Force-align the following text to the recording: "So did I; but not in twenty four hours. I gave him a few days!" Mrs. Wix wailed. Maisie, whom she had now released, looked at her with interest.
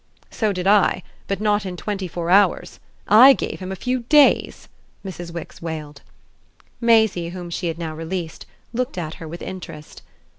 "So 0.31 0.51
did 0.51 0.65
I; 0.65 1.03
but 1.27 1.39
not 1.39 1.63
in 1.63 1.77
twenty 1.77 2.07
four 2.07 2.31
hours. 2.31 2.79
I 3.07 3.33
gave 3.33 3.59
him 3.59 3.71
a 3.71 3.75
few 3.75 3.99
days!" 3.99 4.67
Mrs. 5.05 5.31
Wix 5.31 5.61
wailed. 5.61 6.01
Maisie, 6.79 7.29
whom 7.29 7.51
she 7.51 7.67
had 7.67 7.77
now 7.77 7.93
released, 7.93 8.47
looked 8.73 8.97
at 8.97 9.13
her 9.21 9.27
with 9.27 9.43
interest. 9.43 10.01